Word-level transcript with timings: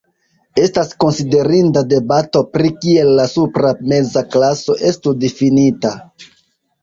Estas 0.59 0.87
konsiderinda 1.03 1.81
debato 1.91 2.41
pri 2.55 2.71
kiel 2.85 3.11
la 3.19 3.27
supra 3.33 3.73
meza 3.91 4.23
klaso 4.37 4.79
estu 4.93 5.13
difinita. 5.25 5.93